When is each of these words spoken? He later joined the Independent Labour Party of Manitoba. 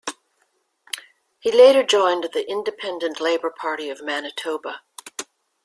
He 1.37 1.51
later 1.51 1.83
joined 1.83 2.23
the 2.33 2.49
Independent 2.49 3.19
Labour 3.21 3.51
Party 3.55 3.91
of 3.91 4.01
Manitoba. 4.01 4.81